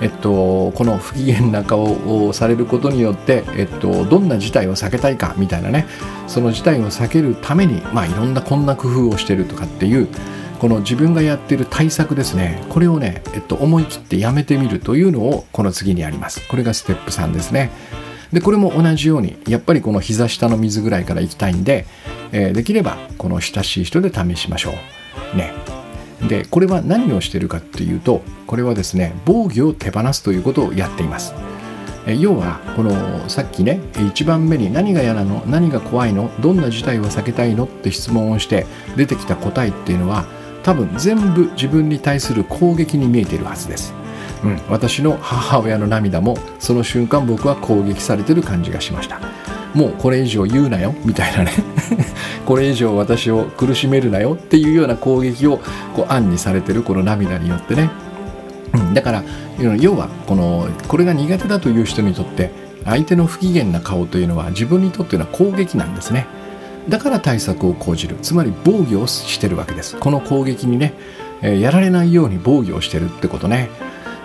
[0.00, 5.86] えっと、この不機嫌な顔をされることによって、えっと、どんな事態を避けたいかみたいなね。
[6.26, 10.08] その事態を避けるために、まあ、いろんなこんな工夫をしてるとかっていう
[10.58, 12.62] この自分がやってる対策ですね。
[12.68, 16.46] これをね、えっと、思い切ってやめてみるというのをこの次にあります。
[16.48, 17.70] これがステップ3ですね。
[18.32, 21.86] でこれも同じようにやっぱりこの膝下の水ぐらいから行きたいんで
[22.34, 24.74] えー、できればこの親しい人で試しましょ
[25.34, 25.36] う。
[25.36, 25.52] ね。
[26.28, 31.32] でこれは何をしてるかっていうとこれはですね防御を手放すということをやっています。
[32.06, 40.26] 要はこのさっきね1番目に何が嫌なの何が怖いのどんな事態を避けたいのって質問をして出てきた答えっていうのは
[40.64, 43.94] 多分全部自分に対する攻撃に見えているはずです、
[44.44, 49.20] うん、私の母親の涙もその瞬間僕は攻撃されてる感じがしました。
[49.74, 51.52] もうこれ以上言うなよみたいなね。
[52.46, 55.58] これ以上私を苦しめるなよっていうような攻撃を
[55.94, 57.90] こう暗にされてるこの涙によってね。
[58.74, 58.94] うん。
[58.94, 59.24] だから
[59.80, 62.50] 要はこのこれが苦手だという人にとって
[62.84, 66.26] 相手の不機嫌な顔というのは自分にとっての攻撃なんですね。
[66.88, 68.16] だから対策を講じる。
[68.20, 69.96] つまり防御をしてるわけです。
[69.96, 70.92] この攻撃にね、
[71.42, 73.70] えやられないように防御をしてるってことね、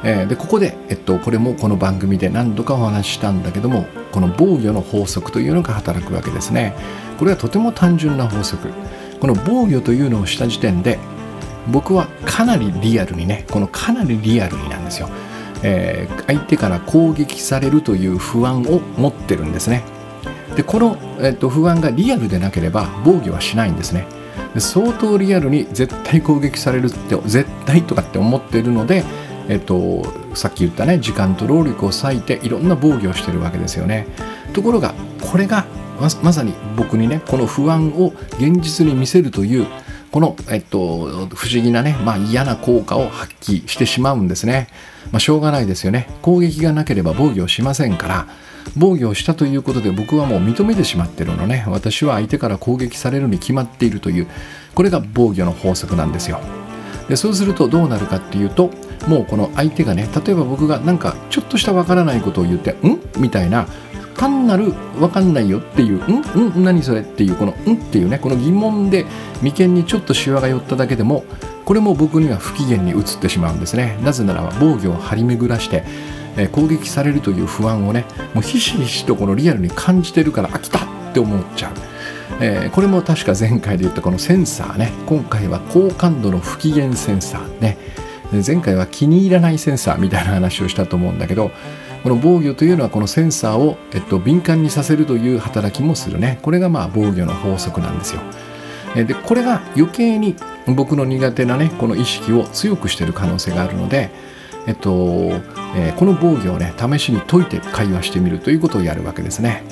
[0.04, 6.74] えでここで、えっと、これもこの番組で何度かお話ししたんだけどもこの防御の法則というのが働くわけですね。
[7.18, 8.70] これはとても単純な法則。
[9.20, 10.98] この防御というのをした時点で
[11.68, 15.10] 僕はかなりリアルにねこのかなりリアルになんですよ、
[15.62, 19.84] えー、相手から攻撃されるという不安を持ってるんですね。
[20.56, 24.06] でこの、えー、と不安がリアルでなければ防御はしないんですね。
[24.58, 29.04] 相当リアルに絶対攻撃されるって絶対とかって思っているので
[29.50, 30.04] えっと、
[30.36, 34.06] さっき言ったね時間と労力を割いていろんな防御をしてるわけですよね
[34.54, 34.94] ところが
[35.32, 35.66] これが
[36.00, 39.68] まさに僕にねこの不安を現実に見せるという
[40.12, 44.68] この、えっと、不思議なね、まあ、嫌な効果を発揮してしまうんですね。
[45.12, 46.08] まあ、しょうがないですよね。
[46.24, 48.28] 攻撃がなければ防御しませんから、
[48.76, 51.64] 防御をしたということで僕はもう認めてしまってるのね。
[51.68, 54.28] 私は相手から攻撃されるに決まっているという、
[54.74, 56.40] これが防御の法則なんですよ。
[57.08, 58.72] でそうするとどうなるかっていうと、
[59.08, 63.00] もうこの相手がね、例えば僕がなんかちょっとしたわからないことを言って、ん？
[63.18, 63.68] みたいな、
[64.18, 66.60] 単なる分かんないよっていう、ん？
[66.60, 66.64] ん？
[66.64, 67.76] 何それっていう、このん？
[67.76, 69.06] っていうね、この疑問で
[69.42, 71.24] 眉間にちょっとシワが寄っただけでも、
[71.66, 73.98] これも僕には不機嫌に移ってしまうんですね。
[74.04, 75.84] なぜならば防御を張り巡らして、
[76.38, 80.82] え、攻撃されるという不安をね、もうひしひしとこのリアルに感じてるから、飽きたっ
[81.14, 81.72] て思っちゃう。
[82.42, 87.78] えー、これも確か前回で言ったこのセンサーね、今回は高感度の不機嫌センサーね、
[88.32, 91.52] 前回は気に入らないセンサーみたいな話をしたと思うんだけど、
[92.04, 96.40] この防御というのはこのセンサーを、えっと、敏感にさせるという働きもするね。
[96.42, 98.22] これがまあ防御の法則なんですよ。
[98.96, 104.10] でこれが余計に僕の苦手なねこの意識を強くしている可能性があるので
[104.66, 104.92] えっと、
[105.76, 109.64] えー、この防御をね試しに解いて会話してみるということをやるわけですね。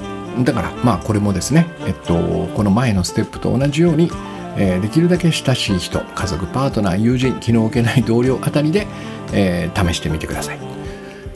[0.43, 4.11] だからまあこれもですねえっとこの前のステップと同じように
[4.57, 8.87] えー、できるだけ親しい人家族パートナー友人気の置けない同僚あたりで、
[9.33, 10.59] えー、試してみてください。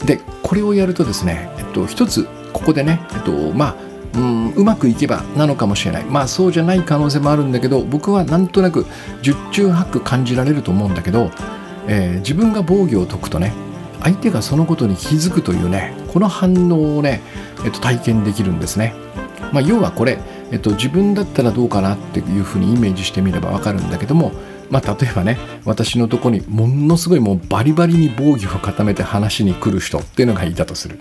[0.04, 6.04] でこれをやるとですね、えっと、一つここでね、えっと、まあうん、うまくいけばなのかもしれない。
[6.04, 8.84] まあそうじゃない可能性もあるんだけど僕はなんとなく
[9.22, 11.30] 十中八九感じられると思うんだけど、
[11.86, 13.52] えー、自分が防御を解くとね
[14.02, 17.22] 相手がそのことに気づくというねこの反応をね、
[17.64, 18.94] えっと、体験できるんですね、
[19.52, 20.18] まあ、要はこれ、
[20.52, 24.32] えっと、自分だったらどうかなっていうふうにイメージしてみればわかるんだけども
[24.72, 30.98] まあ、例えばね私のとこにものすごいもうバリバリに防御を固めて話に来る人っていうのがいたとする。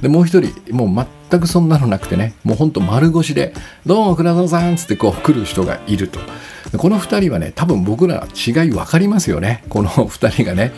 [0.00, 3.52] でもう一人もう全くそんなのなくてねもうほんと丸腰で
[3.84, 6.20] 「どうも倉沢さん」っつってこう来る人がいると。
[6.78, 9.64] この2人はね多分僕ら違い分かりますよね。
[9.68, 10.70] この2人がね、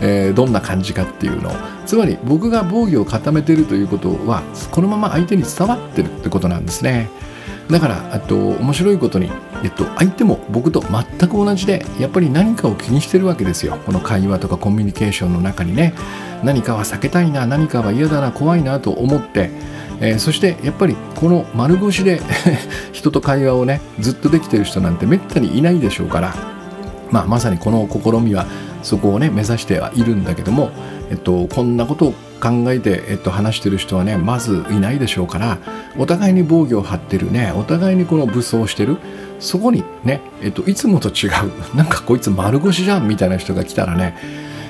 [0.00, 1.52] えー、どんな感じかっていうのを。
[1.86, 7.08] つまり僕が防御を固めてるということはこのまま相手に伝わってるってことなんですね。
[7.70, 9.30] だからと面白いことに、
[9.62, 13.78] えっと、相手も僕と全く同じでやっぱり何かを気にしてるわけですよ。
[13.86, 15.94] この会話とかコミュニケーションの中にね。
[16.44, 19.50] 何かは避けたいな何かは嫌だな怖いなと思って、
[20.00, 22.20] えー、そしてやっぱりこの丸腰で
[22.92, 26.34] 人と会話をねずっとできてる人なんてめったにいないでしょうから、
[27.10, 28.46] まあ、まさにこの試みは
[28.82, 30.70] そこをね目指してはいるんだけども、
[31.10, 35.58] えっと、こんなことを考えて、えっと、話してる人はねまずいないでしょうから
[35.96, 38.98] お互いに防御を張ってるねお互いにこの武装してる
[39.40, 41.30] そこにね、えっと、いつもと違う
[41.74, 44.14] なんかこいつ丸腰じゃんみたいな人が来たらね、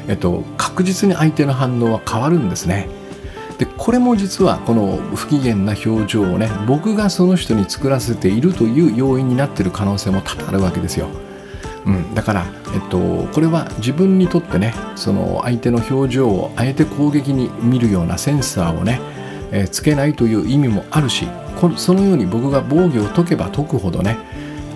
[0.06, 2.88] えっと、確実に相手の反応は変わるんですね。
[3.58, 11.06] でこれも実はこの不機嫌な表情をね僕がその人に作らせているという要因になっている可能性も多々あるわけですよ。
[11.87, 19.01] うん、だから、えっと、これは自分にとってねその相手の表情をあえて攻撃に見るようなセンサーをね、
[19.53, 21.27] えー、つけないという意味もあるし
[21.77, 24.16] そのように僕が防御を解けば解くほどね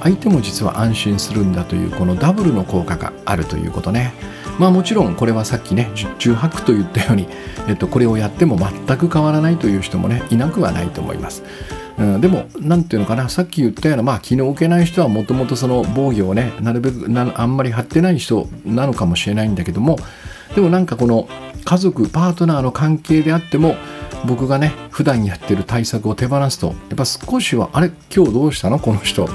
[0.01, 4.12] 相手も実は安心するんだというこのダブルの効果があるということね。
[4.59, 7.29] まあもちろんこれはさっきね十中八九と言ったように、
[7.68, 11.42] えっと、これをやっても全く変わらないという人もねいなくはないと思います。
[11.98, 19.98] うん、でも何ていうのかなさっき言ったようなまあ気の置けない人はもともとその防御をねなるべくあんまり張ってない人なのかもしれないんだけども
[20.54, 21.28] でもなんかこの
[21.64, 23.74] 家族パートナーの関係であっても
[24.26, 28.78] 僕がね普段やってる対策を手放すとやっぱ少しはあれ今日どうしたの？
[28.78, 29.28] この人。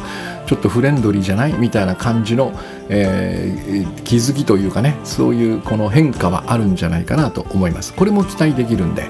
[0.45, 1.53] ちょっとフレンドリーじゃない？
[1.53, 2.51] みたいな感じの、
[2.89, 7.93] えー、気づきというかねそういうこの変化はあるんじゃないかなと思います。
[7.93, 9.05] これも期待できるんで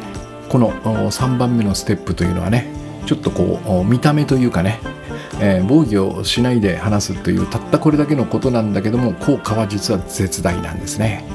[0.50, 2.68] この3番目のステップというのはね
[3.06, 4.80] ちょっとこう見た目というかね、
[5.40, 11.26] えー、防御をしないで話すというたったこれだけのことなんだけども効果は実は絶大なんですね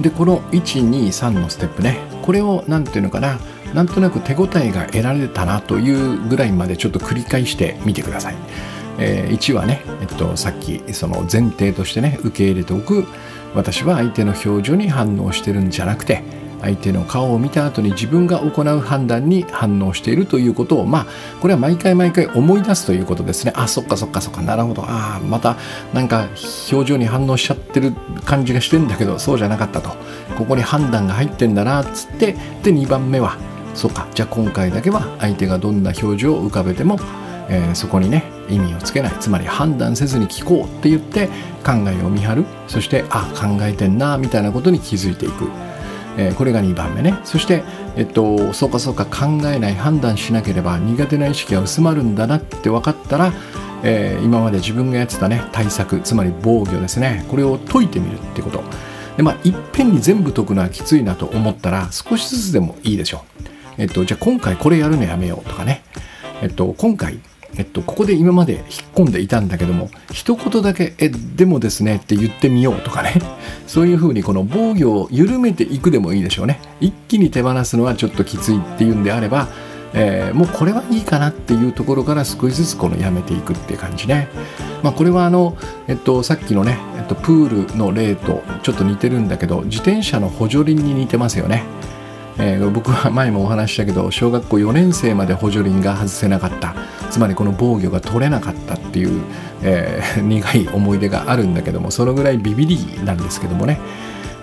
[0.00, 3.38] でこの123のステップねこれを何ていうのかな
[3.74, 8.36] なんとなく手応えが得られたなというぐらいまでちょっと繰り返してみてください。
[8.98, 13.06] えー、1はね、えっと、さっきその前提としてね受け入れておく
[13.54, 16.22] 私は相手の表情に反応してるんじゃなくて
[16.62, 21.06] 相手の顔を見た後に自分が行う判断に反応しているということをまあ
[21.40, 23.52] これは毎回毎回思い出すということですね。
[23.54, 24.42] あそっかそっかそっか。
[24.42, 24.82] なるほど。
[24.82, 25.56] ああまた
[25.92, 26.28] なんか
[26.72, 27.92] 表情に反応しちゃってる
[28.24, 29.90] 感じがしてんだけどそうじゃなかったと。
[30.36, 33.36] ここに判断が入ってんだなっつってで2番目は
[33.74, 34.06] そうか。
[34.14, 36.98] じゃあ今回だけは相手がどんな表情を浮かべても、
[37.48, 39.12] えー、そこにね意味をつけない。
[39.20, 41.28] つまり判断せずに聞こうって言って
[41.64, 42.44] 考えを見張る。
[42.68, 45.48] そしてあ考えてんなみたいなことに気づいていく。
[46.16, 47.18] えー、これが2番目ね。
[47.24, 47.62] そして、
[47.96, 53.32] えっと、そうかそうか考えない判断しなければ苦手な意識が薄まるんだなって分かったら、
[53.82, 57.24] えー、今まで自分がやってたね対策つまり防御ですね。
[57.28, 58.62] これを解いてみるってこと。
[59.16, 63.42] でまあいっぺんに全部解くのはきついなと思ったら少しずつでもいいでしょう、
[63.78, 65.82] えっと、じゃあ今回これやるのやめようとかね、
[66.42, 67.18] えっと、今回
[67.56, 68.62] えっと、ここで今まで引っ
[68.94, 73.14] 込んでいたんだけども一言だけ「えでもですね」って言ってみようとかね。
[73.66, 76.60] そういうふうにこの防御を緩めていくでもいいでしょうね。
[76.80, 79.48] 一気に手放すのはちょっときついっていうんであれば、
[79.92, 84.28] えー、もうこれはいいかなっていうところから少しずつこのやめていくっていう感じね、
[84.82, 85.56] まあ、これはあの、
[85.88, 91.64] えっと、さっきのね、えっと、プールの例とちょっと似てるんだけど自転車の補助輪に似てますよね。
[92.38, 96.74] えー、僕は前もお話ししたけど小学校4年生まで補助輪が外せなかった。
[97.10, 99.22] つまりこの防御が取れなかったっていう、
[99.62, 103.78] えー、 苦い思い出があるんだけどもそのぐらいビビりなんですけどもね。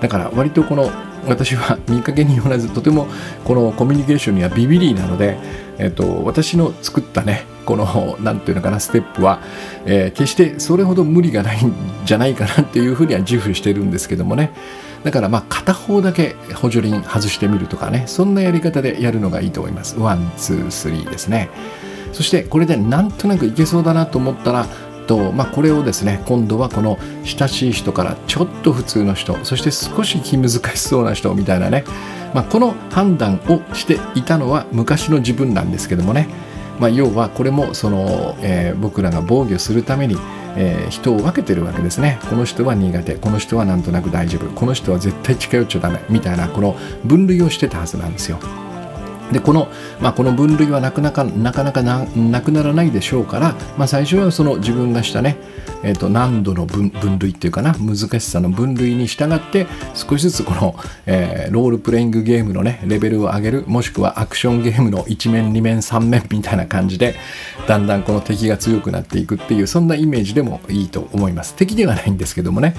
[0.01, 0.91] だから割とこの
[1.27, 3.07] 私は見かけによらずとても
[3.45, 5.37] このコミュニケーションにはビビりなので、
[5.77, 9.39] えっと、私の作ったねこの何て言うのかなステップは、
[9.85, 14.51] えー、決してそれほど無理がないんじゃないかなっていうふうには自負してるんですけどもね。
[15.03, 19.99] だからまあ片方だけ補助輪外してみるとかねそんなやり方でやるのがいいと思います。
[19.99, 21.49] ワンツースリーですね。
[22.13, 24.67] そしてこれでなんとなくいけそうだなと思ったら
[25.07, 31.83] と、まあ、これをですね今度はこの親しい人からちょっと普通の人そして少し気難しそうな人みたいなね、
[32.33, 36.29] まあ、この判断をしていたのは昔の自分なんですけどもね、
[36.79, 40.17] まあ、要はこれもその、えー、僕らが防御するために
[40.55, 42.19] えー、人を分けてるわけですね。
[42.29, 43.15] この人は苦手。
[43.15, 44.47] この人はなんとなく大丈夫。
[44.51, 45.99] この人は絶対近寄っちゃダメ。
[46.09, 48.39] みたいなこの分類をしてたはずなんですよ。
[49.33, 49.67] でこの,、
[49.99, 55.37] まあ、この分類はなかなかなかなかなくならないでしょうから、まあ、最初はその自分がしたね、
[55.83, 67.15] えー、と難度の分分類っていうかな難しさの分類に従って少しずつこの、えー、ロールプレイングゲームのねレベルを上げるもしくはアクションゲームの1面2面3面みたいな感じで
[67.67, 71.55] だんだんこの敵が強くなっていくっていうそんなイメージでもいいと思います。
[71.55, 72.75] 敵ではないんですけどもね、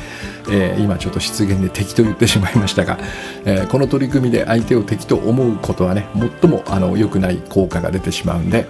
[0.51, 2.99] えー、今ちょっと失言で敵と言ってしまいましたが、
[3.45, 6.07] えー、この取り組みで相手を敵と思うことはね
[6.45, 8.67] 最もあの良くない効果が出てしまうんで、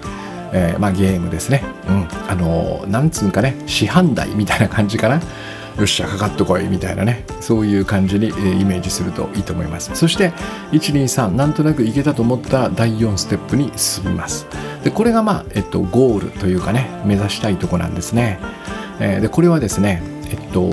[0.53, 5.21] えー、まあ、ゲームですね、うん、あのなんつうんかね市販台みたいな感じかな。
[5.75, 7.25] よっしゃかかってこいみたいなね。
[7.41, 9.91] そういう感じに、えー、イメージするといいと思います。
[9.97, 10.31] そして
[10.71, 14.47] 123なんとなくいけたと思ったら第4ステップに進みます。
[14.85, 18.39] でこれがまあ、えっと、ゴールというかね目指したいとこなんですね、
[19.01, 20.71] えー、でこれはですねえっと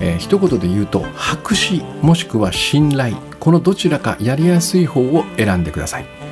[0.00, 6.23] えー、一言で言うと白紙もしくは信頼このどちらかやりやすい方を選んでください。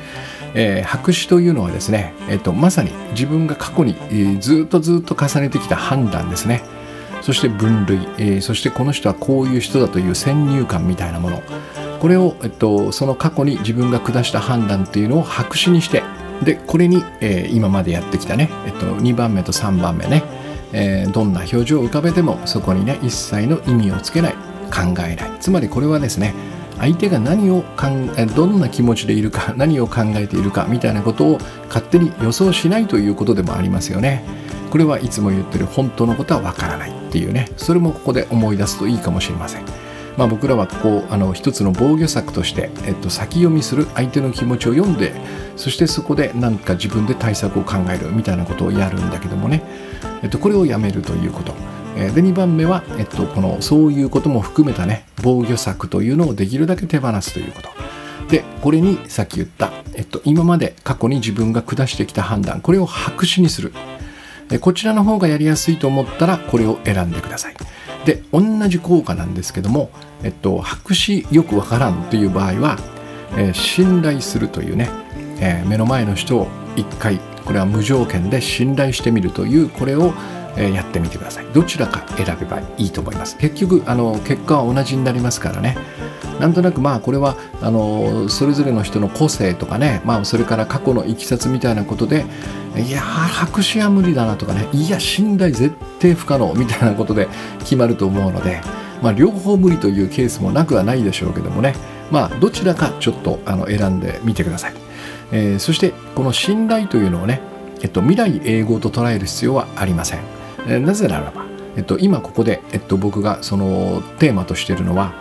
[0.55, 6.63] えー、白紙というのはですね、えーと、まさに自分が過去に、えー、ずっとずっと重ねてきた判断ですね。
[7.21, 11.41] そして分類、えー、そしてこの人はこういう人だという先入観みたいなもの。
[12.03, 16.03] これを、えっと、その過去に自分が下した判断っていうのを白紙にして
[16.43, 20.21] でこれに、えー、今までやってきたね、えっと、2番目と3番目ね、
[20.73, 24.33] えー、どんな表情を浮かべてもそこにね一切の意味をつけない
[24.65, 25.31] 考えない。
[25.39, 26.33] つまりこれはですね
[26.79, 34.23] 相手が何を考えどんな気持ちでいるか 何を考えているかみたいなことを勝手に予想しないということでもありますよね。
[34.71, 39.61] これはいつも言ってる本当のことはわからないっていうねそれもここで思い出すといいかもしれません。
[40.17, 45.13] まあ、僕らはこうあの一つの防御策として、えっと、先読みする相手の気持ちを読んで
[45.55, 49.63] そしてそこで何か自分で対策を考えるみたいなことをやるんだけどもね、
[50.21, 51.55] えっと、これをやめるということ
[51.95, 57.69] で2番目は、えっと、このそういうことも含めたね防御策というのをできるだけ手放すということ。
[58.29, 63.73] でこれにさっき言った、えっと、今まで過去に自分が下してきた判断これを白紙にする。
[64.59, 67.55] こちらの方がやりやすいと思ったらこれを選んでください。
[68.05, 69.89] で同じ効果なんですけども、
[70.23, 72.77] えっと、白紙よくわからんという場合は、
[73.37, 74.89] えー、信頼するというね、
[75.39, 80.13] えー、目の前の人を一回これは無条件で信頼してみるというこれを
[80.57, 81.45] えやってみてください。
[81.53, 83.37] どちらか選べばいいと思います。
[83.37, 85.77] 結局あの結果は同じになりますからね。
[86.39, 92.25] なんとなくまあこれはあのそれぞれの人の個性とかね、まあ、それから過去のいきさつみたいなことで
[92.75, 97.27] いや白紙は無理だなとかねいや信頼絶対不可能みたいなことで
[97.59, 98.61] 決まると思うので、
[99.01, 101.75] まあ、両方無理というケースもなくはないでしょうけどもね。
[102.11, 104.73] まあどちらかちょっとあの選んでみてください、
[105.31, 107.41] えー、そしてこの信頼というのをね、
[107.81, 110.19] えっと、未来永劫と捉える必要はありません、
[110.67, 111.45] え、なぜならば、
[111.75, 115.13] えっと、今ここで、えっと、僕がそのテーマとしているのは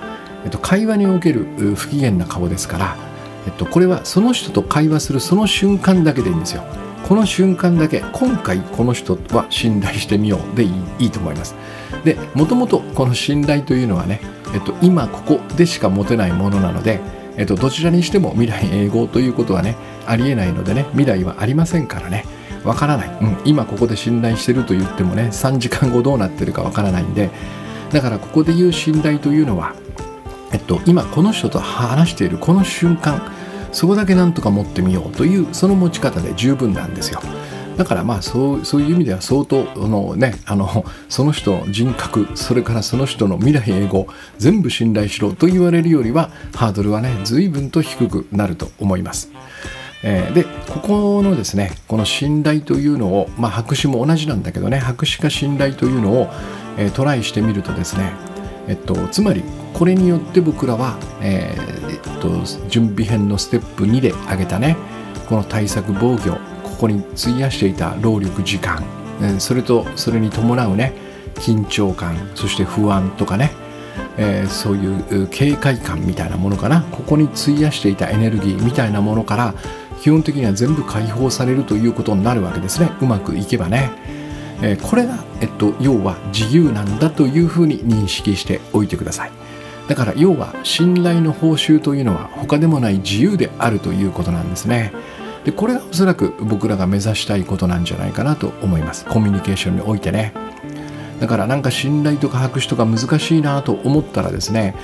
[0.45, 1.45] えっと、会話における
[1.77, 2.97] 不機嫌な顔ですから、
[3.47, 6.65] えっと、これはその人と会話するその瞬間だけでいいんですよ。
[7.09, 11.55] この瞬間だけ今回この人は信頼してみようでいいいいと思います。
[12.05, 14.21] でもともとこの信頼というのはね、
[14.55, 17.01] えっと、今ここでしか持てないものなので、
[17.37, 19.77] えっと、どちらにしても未来永劫ということはね
[20.07, 22.25] ありえないのでね未来はありませんからね
[22.65, 27.31] わからない、うん、今ここで信頼してると言ってもね3時間後どうなってるかわからないんで。
[27.93, 29.75] だからここで言う信頼というのは
[30.53, 33.33] えっと、今この人と話しているこの瞬間
[33.73, 37.21] そこだけなんとか持ってみようというその持ち方で十分なんですよ。
[37.79, 49.31] だからまあそうそういう意味では相当の、ね、あのその人の人格それからその人の未来英語全部信頼しろと言われるよりはハードルはね随分と低くなると思います。
[50.05, 56.29] えー、でここのですねこの信頼というのを、まあ、白紙も同じなんだけどね白紙か信頼というのを、
[56.77, 58.13] えー、トライしてみるとですね
[58.69, 59.43] えっと、つまり
[59.75, 64.77] これによって僕らは、えー、えっと、準備編のステップ2で挙げたね
[65.29, 66.33] この対策防御
[66.69, 68.85] ここに費やしていた労力時間、
[69.21, 70.93] えー、それとそれに伴うね
[71.37, 73.51] 緊張感そして不安とかね、
[74.17, 79.55] えー、そういう警戒感みたいなものかなここに費やしていたエネルギーみたいなものから
[80.03, 82.91] 基本的には全部解放されるということになるわけですね。
[83.01, 83.93] うまくいけばね。
[84.61, 89.33] えこれが、えっと、要は自由なんだというふうに認識しておいてください。
[89.87, 94.93] だから要は信頼の報酬というのは他でもない自由であるということなんですね。
[95.45, 99.05] でこれがおそらく僕らが目指したいことなんじゃないかなと思います。
[99.05, 100.33] コミュニケーションにおいてね。
[101.21, 104.75] だからなんか信頼とか白紙とか難しいなと思ったらですね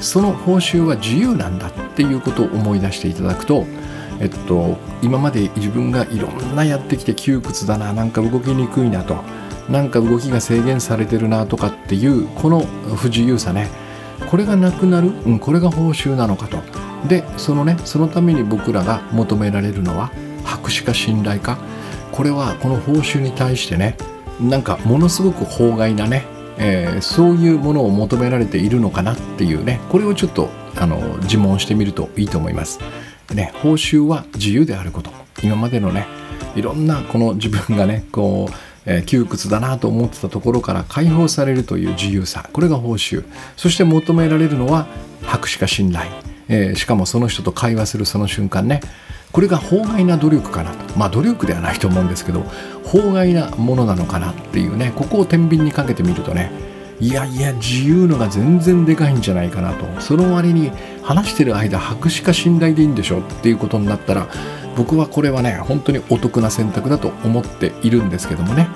[0.00, 3.66] その報酬は自由なんだっていうことを思い出していただくと
[4.22, 9.16] えっと、今まで自分がいろんなやってきて窮屈だななんか動きにくいなと
[9.68, 12.60] なんか動きが制限されてるなとかっていうこの
[12.94, 13.68] 不自由さね
[14.30, 16.58] これがなくなる、うん、これが報酬なのかと
[17.08, 20.12] でそのねそのために僕らが求められるのは
[20.44, 21.58] 白紙か信頼か
[22.12, 23.96] これはこの報酬に対してね
[24.40, 26.26] なんかものすごく法外なね、
[26.58, 32.78] えー、そういうものを求められているのかなっていうねこれをちょっとあの自問してみるといいと思います。
[33.34, 35.10] ね、報酬は自由であること。
[35.42, 36.06] 今までのね
[36.54, 38.54] いろんなこの自分がねこう、
[38.86, 42.48] えー、窮屈だなと思ってたところから解放されるという自由さ。
[42.52, 43.24] これが報酬。
[43.56, 44.86] そして求められるのは
[45.22, 46.10] 博士か信頼、
[46.48, 48.80] えー、しかもその人と会話するその瞬間ね。
[49.32, 50.98] これが法外な努力かなと。
[50.98, 52.44] まあ努力ではないと思うんですけど
[52.84, 56.50] 法外なものなのかなっていうねここを天秤にかけてみるとね
[57.02, 60.70] いやいや自由のが全然でかいんじゃないかなとその割に
[61.02, 64.28] 話してる間白紙か信頼でいいんでしょっていうことになったら
[64.76, 68.68] 僕はこれはね本当にお得な選択だと思っているんですけどもね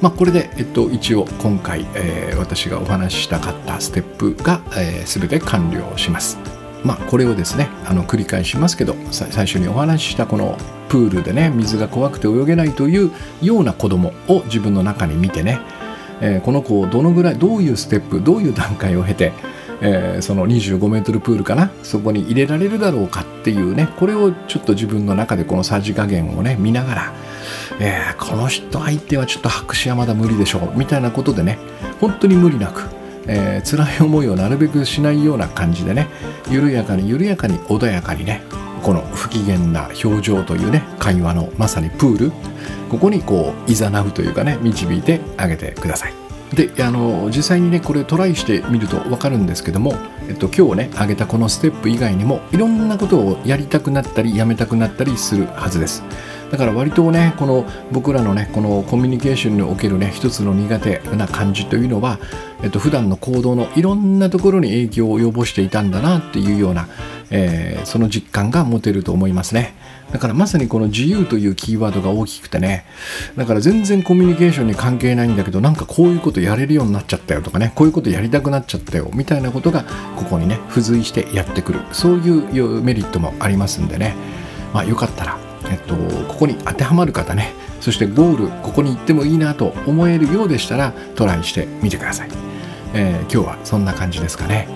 [0.00, 6.38] まあ、これで、えっと、一応今回、えー、私がお話ししたかったステップが、えー、全て完了します。
[6.84, 10.58] まあ、これをですねあの繰り返しますけど最初にお話ししたこの
[10.90, 13.10] プールでね水が怖くて泳げないという
[13.42, 15.60] ような子供を自分の中に見てね
[16.20, 19.32] えー、この子をどのぐらいどういうステップどういう段階を経て、
[19.80, 27.12] えー、その25メートルプールかなそこに入れられるだろうかっていうねこれをちょっと自分の中でこのさじ加減をね見ながら、
[27.80, 31.58] えー、この人相手はちょっと白紙はまだ無理でしょうみたいなことでね
[32.00, 32.84] 本当に無理なく、
[33.26, 36.06] えー、辛い思いをなるべくしないような感じでね
[36.50, 38.42] 緩やかに緩やかに穏やかにね
[38.82, 42.32] この不機嫌な表情というね会話のまさにプール
[42.88, 46.14] ここにこう誘うというかね導いてあげてください。
[46.54, 49.94] であの実際にねこれトライしてみると分かるんですけども、
[50.28, 56.04] えっと、今日ね挙げたこのステップ以外にもいろんなことをやりたくなったりやめたくなったりするはずです。
[56.50, 62.18] だから割とねこの僕らのねこのコミュニケーションにおけるね一つの苦手な感じというのは、
[62.62, 66.88] えっと普段の行動のいろんなところに影響を及ぼしていたんだなっていうような、
[67.30, 69.74] えー、その実感が持てると思いますね。
[70.12, 72.84] だからまさにこの自由というキーワードが大きくてね
[73.36, 79.84] だから全然コミュニケーションに関係ないんだけどなんかこういうことやれるようになっちゃったよとかねこういうことやりたくなっちゃったよみたいなことが
[80.14, 81.80] ここにね付随してやってくる。
[81.90, 84.14] そういうメリットもありますんでね。
[84.72, 85.94] まあよかったらえっと、
[86.28, 87.52] ここに当てはまる方ね。
[87.80, 92.30] そしてゴールここに行ってもいいなと思えるようでしたらトライしてみてください、
[92.94, 94.66] えー、今日はそんな感じですかね。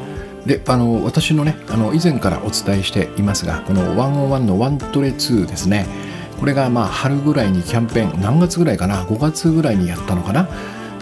[0.46, 5.86] であの私のねあの以前からお伝えしていますがこの101のワントレ2ですね。
[6.38, 10.48] これがまあ春ぐらいにキャンペーン何月ぐらいかな？5月ぐらいにやったのかな？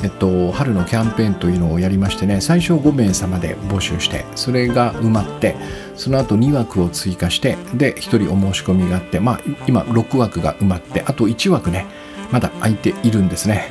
[0.02, 5.56] えっと、春のキャンペーンというのをやりましてね最初5名様で募集してそれが埋まって
[5.96, 11.86] その後2枠を追加してで1人お申し込みがあってまあ今6枠が埋まってあと1枠ね
[12.30, 13.70] まだ空いているんですね。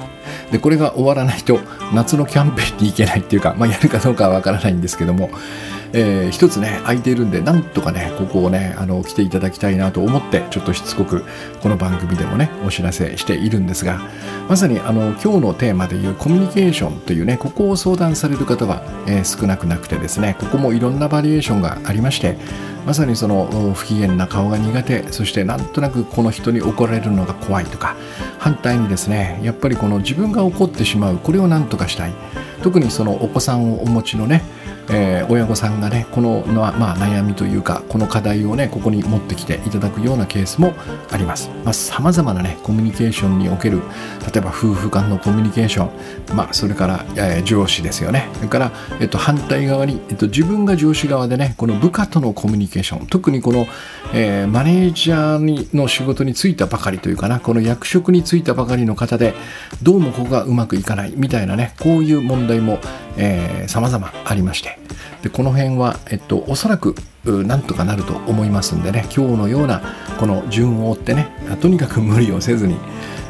[0.52, 1.60] でこれが終わらないと
[1.94, 5.30] 夏のキャンペーンに行けないっていうか、まあ、やるかどうかはわからないんですけども
[5.94, 11.24] えー、一つね空いているんでなんとかねここをねあの来ていただきたいなと思ってちょっとしつこく
[11.62, 14.00] この番組でもねお知らせしているんですが
[14.50, 22.38] まさにあの今日のテーマでいうコミュニケーションというねここを相談される方は、えー、少なくなくてですねここもいろんなバリエーションがありまして
[22.86, 27.98] まさにその不機嫌な顔が苦手そしてなんとなくこの人に怒られるのが怖いとか
[28.40, 32.14] 反対にですねやっぱりこの自分が怒ってしまうこれを何とかしたい。
[32.64, 34.44] 特にそのお子さんをお持ちのね
[34.90, 40.74] えー、親御さんがねこの、まあ、悩みというかこの課題をねここに持ってきていただくようなケースも
[41.12, 41.50] あります。
[41.74, 43.82] さまざ、まなねコミュニケーションにおける
[44.34, 45.86] 例えば夫婦間のコミュニケーショ
[46.34, 48.30] ン、まあ、それから、えー、上司ですよね。
[48.36, 53.68] それから、えっと、反対側に、えっと、自分が上司側でねこの部下とのコミュニケーション特にこの、
[54.14, 59.34] えー、マネージャーにの仕事に就いたばかりというかなこの役職に就いたばかりの方で
[59.84, 62.80] どうもここがうまくいかないみたいなねこういう問題も
[63.68, 64.80] さまざまありまして。
[65.24, 66.96] でこの辺は、えっと、おそらく
[67.26, 69.06] なんとかなると思いますんでね。
[69.16, 69.82] 今日のような
[70.20, 72.78] この順を追ってねとにかく無理をせずに、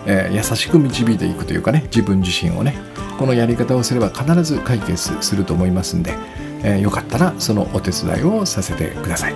[0.05, 2.75] えー、優しく導いていくというかね自分自身をね
[3.17, 6.13] このやり方をすれば必ず解決すると思いますんで、
[6.63, 9.35] えー、よかったらそのお手伝いをさせてください。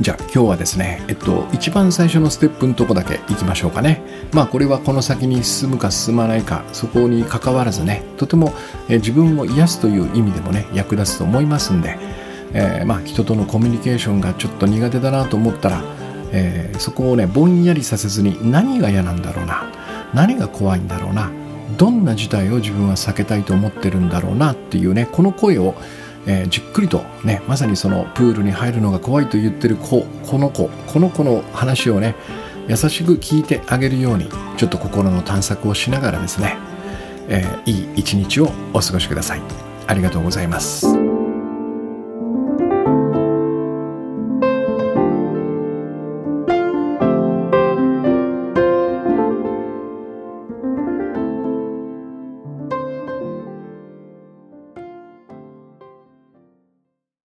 [0.00, 4.02] じゃあ今日はですね、えっと、一番最初のステップのとこだけ行きましょうかね。
[4.32, 8.52] まあこれはこの先に進むか進まないか、そこに関わらずね、とても、
[8.88, 11.96] え自分を癒すという意味でもね、役立つと思いますんで、
[12.52, 15.84] えー、まあ人とのコミュニケーションがちょっと苦手だなと思ったら、
[16.32, 19.70] えー、そこをね、ぼんやりさせずに何が嫌なんだろうな、
[20.12, 21.30] 何が怖いんだろうな、
[21.76, 25.74] どんな事態を自分は避けたいと思ってるんだろうなっていうね、この声を
[26.26, 32.14] えー、じっくりとねまさにそのプールに入るのが怖いと言ってる子この子この子の話をね
[32.68, 36.56] 優しく聞いてあげるようにちょっと心の探索をしながらですね、
[37.28, 39.42] えー、いい一日をお過ごしください
[39.86, 41.03] ありがとうございます。